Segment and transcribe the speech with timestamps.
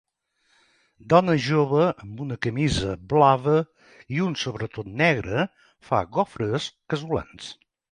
[1.11, 3.55] Dona jove amb una camisa blava
[4.17, 5.47] i un sobretot negre
[5.91, 7.55] fa gofres casolans.